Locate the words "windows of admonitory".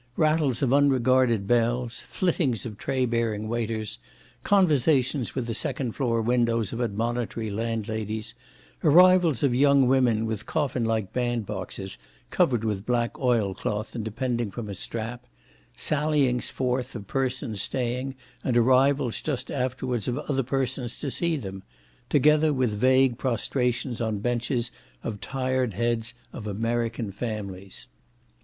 6.23-7.51